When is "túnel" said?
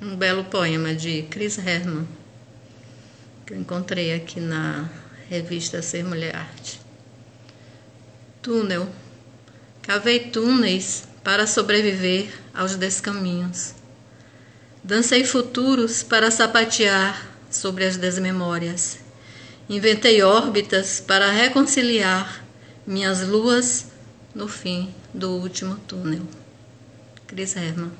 8.40-8.88, 25.86-26.22